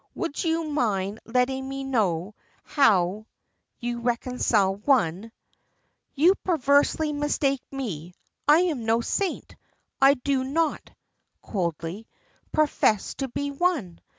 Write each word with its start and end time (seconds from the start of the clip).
Would 0.15 0.43
you 0.43 0.63
mind 0.63 1.19
letting 1.25 1.69
me 1.69 1.83
know 1.83 2.33
how 2.63 3.27
you 3.77 3.99
reconcile 3.99 4.75
one" 4.77 5.31
"You 6.25 6.33
perversely 6.43 7.13
mistake 7.13 7.61
me 7.71 8.15
I 8.47 8.61
am 8.61 8.83
no 8.83 9.01
saint. 9.01 9.55
I 10.01 10.15
do 10.15 10.43
not" 10.43 10.89
coldly 11.43 12.07
"profess 12.51 13.13
to 13.21 13.27
be 13.27 13.51
one. 13.51 14.01